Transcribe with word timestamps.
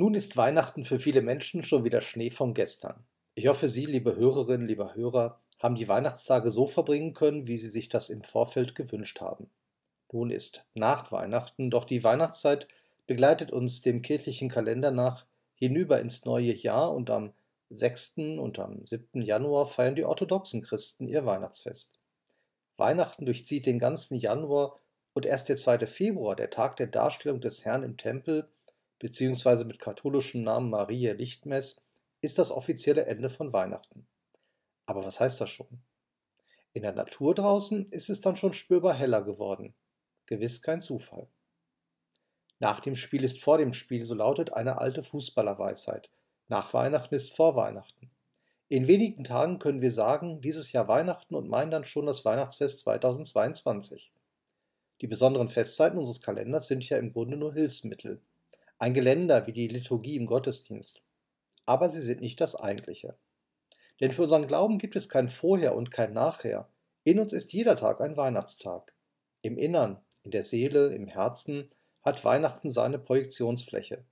Nun 0.00 0.14
ist 0.14 0.38
Weihnachten 0.38 0.82
für 0.82 0.98
viele 0.98 1.20
Menschen 1.20 1.62
schon 1.62 1.84
wieder 1.84 2.00
Schnee 2.00 2.30
von 2.30 2.54
gestern. 2.54 3.04
Ich 3.34 3.48
hoffe, 3.48 3.68
Sie, 3.68 3.84
liebe 3.84 4.16
Hörerinnen, 4.16 4.66
lieber 4.66 4.94
Hörer, 4.94 5.38
haben 5.58 5.74
die 5.74 5.88
Weihnachtstage 5.88 6.48
so 6.48 6.66
verbringen 6.66 7.12
können, 7.12 7.46
wie 7.46 7.58
Sie 7.58 7.68
sich 7.68 7.90
das 7.90 8.08
im 8.08 8.22
Vorfeld 8.22 8.74
gewünscht 8.74 9.20
haben. 9.20 9.50
Nun 10.10 10.30
ist 10.30 10.64
nach 10.72 11.12
Weihnachten, 11.12 11.70
doch 11.70 11.84
die 11.84 12.02
Weihnachtszeit 12.02 12.66
begleitet 13.06 13.52
uns 13.52 13.82
dem 13.82 14.00
kirchlichen 14.00 14.48
Kalender 14.48 14.90
nach 14.90 15.26
hinüber 15.54 16.00
ins 16.00 16.24
neue 16.24 16.54
Jahr 16.54 16.94
und 16.94 17.10
am 17.10 17.34
6. 17.68 18.38
und 18.38 18.58
am 18.58 18.82
7. 18.82 19.20
Januar 19.20 19.66
feiern 19.66 19.96
die 19.96 20.06
orthodoxen 20.06 20.62
Christen 20.62 21.08
ihr 21.08 21.26
Weihnachtsfest. 21.26 21.92
Weihnachten 22.78 23.26
durchzieht 23.26 23.66
den 23.66 23.78
ganzen 23.78 24.14
Januar 24.16 24.78
und 25.12 25.26
erst 25.26 25.50
der 25.50 25.58
2. 25.58 25.86
Februar, 25.86 26.36
der 26.36 26.48
Tag 26.48 26.76
der 26.76 26.86
Darstellung 26.86 27.42
des 27.42 27.66
Herrn 27.66 27.82
im 27.82 27.98
Tempel, 27.98 28.48
beziehungsweise 29.00 29.64
mit 29.64 29.80
katholischem 29.80 30.44
Namen 30.44 30.70
Maria 30.70 31.14
Lichtmess, 31.14 31.84
ist 32.20 32.38
das 32.38 32.52
offizielle 32.52 33.06
Ende 33.06 33.30
von 33.30 33.52
Weihnachten. 33.52 34.06
Aber 34.86 35.04
was 35.04 35.18
heißt 35.18 35.40
das 35.40 35.50
schon? 35.50 35.82
In 36.72 36.82
der 36.82 36.92
Natur 36.92 37.34
draußen 37.34 37.86
ist 37.86 38.10
es 38.10 38.20
dann 38.20 38.36
schon 38.36 38.52
spürbar 38.52 38.94
heller 38.94 39.22
geworden. 39.22 39.74
Gewiss 40.26 40.62
kein 40.62 40.80
Zufall. 40.80 41.26
Nach 42.60 42.78
dem 42.80 42.94
Spiel 42.94 43.24
ist 43.24 43.40
vor 43.40 43.58
dem 43.58 43.72
Spiel, 43.72 44.04
so 44.04 44.14
lautet 44.14 44.52
eine 44.52 44.78
alte 44.78 45.02
Fußballerweisheit. 45.02 46.10
Nach 46.48 46.72
Weihnachten 46.74 47.14
ist 47.14 47.34
vor 47.34 47.56
Weihnachten. 47.56 48.10
In 48.68 48.86
wenigen 48.86 49.24
Tagen 49.24 49.58
können 49.58 49.80
wir 49.80 49.90
sagen, 49.90 50.42
dieses 50.42 50.70
Jahr 50.72 50.86
Weihnachten 50.86 51.34
und 51.34 51.48
meinen 51.48 51.70
dann 51.70 51.84
schon 51.84 52.06
das 52.06 52.24
Weihnachtsfest 52.24 52.80
2022. 52.80 54.12
Die 55.00 55.06
besonderen 55.06 55.48
Festzeiten 55.48 55.98
unseres 55.98 56.20
Kalenders 56.20 56.68
sind 56.68 56.86
ja 56.88 56.98
im 56.98 57.12
Grunde 57.12 57.38
nur 57.38 57.54
Hilfsmittel 57.54 58.20
ein 58.80 58.94
Geländer 58.94 59.46
wie 59.46 59.52
die 59.52 59.68
Liturgie 59.68 60.16
im 60.16 60.26
Gottesdienst. 60.26 61.02
Aber 61.66 61.90
sie 61.90 62.00
sind 62.00 62.22
nicht 62.22 62.40
das 62.40 62.56
Eigentliche. 62.56 63.14
Denn 64.00 64.10
für 64.10 64.22
unseren 64.22 64.46
Glauben 64.46 64.78
gibt 64.78 64.96
es 64.96 65.10
kein 65.10 65.28
Vorher 65.28 65.76
und 65.76 65.90
kein 65.90 66.14
Nachher. 66.14 66.70
In 67.04 67.20
uns 67.20 67.34
ist 67.34 67.52
jeder 67.52 67.76
Tag 67.76 68.00
ein 68.00 68.16
Weihnachtstag. 68.16 68.94
Im 69.42 69.58
Innern, 69.58 70.00
in 70.22 70.30
der 70.30 70.42
Seele, 70.42 70.94
im 70.94 71.06
Herzen 71.06 71.68
hat 72.02 72.24
Weihnachten 72.24 72.70
seine 72.70 72.98
Projektionsfläche. 72.98 74.02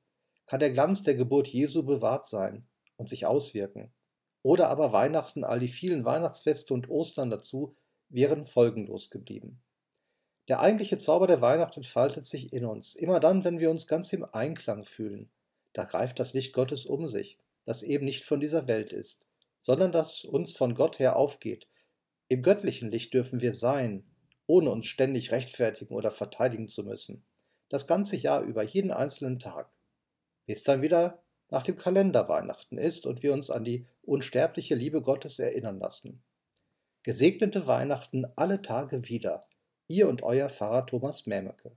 Kann 0.47 0.61
der 0.61 0.71
Glanz 0.71 1.03
der 1.03 1.15
Geburt 1.15 1.49
Jesu 1.49 1.85
bewahrt 1.85 2.27
sein 2.27 2.67
und 2.97 3.09
sich 3.09 3.25
auswirken. 3.25 3.91
Oder 4.43 4.69
aber 4.69 4.93
Weihnachten, 4.93 5.45
all 5.45 5.61
die 5.61 5.69
vielen 5.69 6.05
Weihnachtsfeste 6.05 6.75
und 6.75 6.91
Ostern 6.91 7.31
dazu, 7.31 7.75
wären 8.11 8.45
folgenlos 8.45 9.09
geblieben. 9.09 9.63
Der 10.49 10.61
eigentliche 10.61 10.97
Zauber 10.97 11.27
der 11.27 11.43
Weihnacht 11.43 11.77
entfaltet 11.77 12.25
sich 12.25 12.53
in 12.53 12.65
uns, 12.65 12.95
immer 12.95 13.21
dann, 13.21 13.45
wenn 13.45 13.61
wir 13.61 13.71
uns 13.71 13.87
ganz 13.87 14.13
im 14.15 14.25
Einklang 14.25 14.85
fühlen. 14.85 15.31
Da 15.75 15.85
greift 15.85 16.19
das 16.19 16.33
Licht 16.33 16.55
Gottes 16.55 16.87
um 16.87 17.07
sich, 17.07 17.39
das 17.67 17.83
eben 17.83 18.07
nicht 18.07 18.25
von 18.25 18.41
dieser 18.41 18.67
Welt 18.67 18.93
ist, 18.93 19.27
sondern 19.61 19.93
das 19.93 20.25
uns 20.25 20.57
von 20.57 20.75
Gott 20.75 20.99
her 20.99 21.17
aufgeht. 21.17 21.69
Im 22.29 22.43
göttlichen 22.43 22.91
Licht 22.91 23.13
dürfen 23.13 23.43
wir 23.43 23.53
sein, 23.53 24.05
ohne 24.47 24.71
uns 24.71 24.87
ständig 24.87 25.33
rechtfertigen 25.33 25.95
oder 25.95 26.11
verteidigen 26.11 26.69
zu 26.69 26.83
müssen. 26.83 27.25
Das 27.69 27.87
ganze 27.87 28.17
Jahr 28.17 28.41
über, 28.41 28.63
jeden 28.63 28.91
einzelnen 28.91 29.39
Tag. 29.39 29.71
Bis 30.47 30.65
dann 30.65 30.81
wieder 30.81 31.23
nach 31.51 31.63
dem 31.63 31.77
Kalender 31.77 32.29
Weihnachten 32.29 32.79
ist 32.79 33.07
und 33.07 33.23
wir 33.23 33.35
uns 33.35 33.51
an 33.51 33.65
die 33.65 33.87
unsterbliche 34.03 34.75
Liebe 34.75 35.03
Gottes 35.03 35.39
erinnern 35.39 35.79
lassen. 35.79 36.23
Gesegnete 37.03 37.67
Weihnachten 37.67 38.27
alle 38.37 38.63
Tage 38.63 39.07
wieder. 39.09 39.48
Ihr 39.89 40.09
und 40.09 40.23
euer 40.23 40.51
Pfarrer 40.51 40.87
Thomas 40.87 41.27
Mähmecke. 41.27 41.73